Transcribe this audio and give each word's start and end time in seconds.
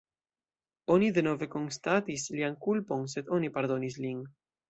Oni 0.93 1.09
denove 1.17 1.47
konstatis 1.57 2.25
lian 2.37 2.57
kulpon, 2.65 3.05
sed 3.15 3.31
oni 3.39 3.53
pardonis 3.59 4.01
lin. 4.07 4.27